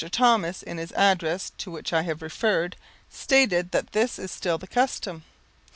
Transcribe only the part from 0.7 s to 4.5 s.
his address to which I have referred stated that this is